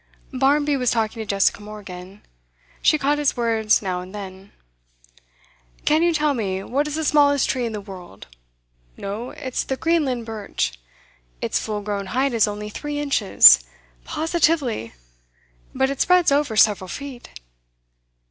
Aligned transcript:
Barmby 0.33 0.77
was 0.77 0.89
talking 0.89 1.21
to 1.21 1.27
Jessica 1.27 1.61
Morgan. 1.61 2.23
She 2.81 2.97
caught 2.97 3.19
his 3.19 3.37
words 3.37 3.83
now 3.83 4.01
and 4.01 4.15
then. 4.15 4.51
'Can 5.85 6.01
you 6.01 6.11
tell 6.11 6.33
me 6.33 6.63
what 6.63 6.87
is 6.87 6.95
the 6.95 7.05
smallest 7.05 7.47
tree 7.47 7.67
in 7.67 7.71
the 7.71 7.79
world? 7.81 8.25
No, 8.97 9.29
it's 9.29 9.63
the 9.63 9.77
Greenland 9.77 10.25
birch. 10.25 10.73
Its 11.39 11.59
full 11.59 11.83
grown 11.83 12.07
height 12.07 12.33
is 12.33 12.47
only 12.47 12.71
three 12.71 12.97
inches 12.99 13.63
positively! 14.03 14.93
But 15.75 15.91
it 15.91 16.01
spreads 16.01 16.31
over 16.31 16.57
several 16.57 16.87
feet. 16.87 17.29